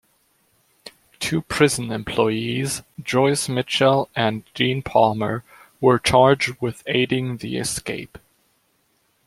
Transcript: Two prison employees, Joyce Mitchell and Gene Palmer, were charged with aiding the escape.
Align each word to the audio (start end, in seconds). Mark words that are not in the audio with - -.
Two 1.19 1.43
prison 1.43 1.91
employees, 1.91 2.81
Joyce 3.03 3.47
Mitchell 3.47 4.09
and 4.15 4.41
Gene 4.55 4.81
Palmer, 4.81 5.43
were 5.79 5.99
charged 5.99 6.59
with 6.59 6.81
aiding 6.87 7.37
the 7.37 7.57
escape. 7.57 8.17